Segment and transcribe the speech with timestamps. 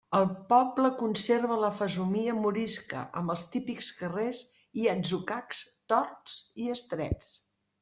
[0.17, 4.41] El poble conserva la fesomia morisca amb els típics carrers
[4.85, 5.63] i atzucacs
[5.95, 7.33] torts i estrets.